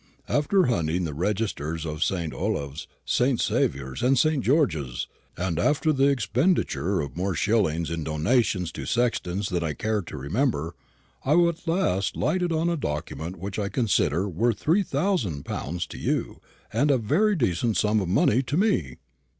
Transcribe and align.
After 0.27 0.65
hunting 0.65 1.03
the 1.03 1.13
registers 1.13 1.85
of 1.85 2.03
St. 2.03 2.33
Olave's, 2.33 2.87
St. 3.05 3.39
Saviour's, 3.39 4.01
and 4.01 4.17
St. 4.17 4.43
George's, 4.43 5.05
and 5.37 5.59
after 5.59 5.93
the 5.93 6.07
expenditure 6.07 7.01
of 7.01 7.15
more 7.15 7.35
shillings 7.35 7.91
in 7.91 8.03
donations 8.03 8.71
to 8.71 8.87
sextons 8.87 9.49
than 9.49 9.63
I 9.63 9.73
care 9.73 10.01
to 10.01 10.17
remember, 10.17 10.73
I 11.23 11.35
at 11.45 11.67
last 11.67 12.17
lighted 12.17 12.51
on 12.51 12.67
a 12.67 12.77
document 12.77 13.35
which 13.35 13.59
I 13.59 13.69
consider 13.69 14.27
worth 14.27 14.57
three 14.57 14.81
thousand 14.81 15.45
pounds 15.45 15.85
to 15.85 15.99
you 15.99 16.41
and 16.73 16.89
a 16.89 16.97
very 16.97 17.35
decent 17.35 17.77
sum 17.77 17.99
of 17.99 18.07
money 18.07 18.41
to 18.41 18.57
me." 18.57 18.97